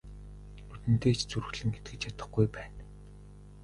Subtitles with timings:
[0.69, 2.83] Нүдэндээ ч зүрхлэн итгэж чадахгүй байна.